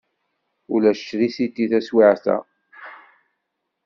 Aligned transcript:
Ulac 0.73 0.99
trisiti 1.09 1.65
taswiɛt-a. 1.71 2.37